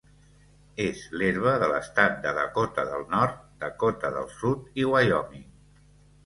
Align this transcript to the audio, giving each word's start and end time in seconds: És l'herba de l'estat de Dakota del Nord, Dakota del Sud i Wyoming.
És 0.85 1.01
l'herba 1.21 1.51
de 1.63 1.67
l'estat 1.71 2.15
de 2.23 2.31
Dakota 2.37 2.85
del 2.87 3.05
Nord, 3.13 3.37
Dakota 3.67 4.13
del 4.17 4.27
Sud 4.39 4.83
i 4.85 4.89
Wyoming. 4.95 5.47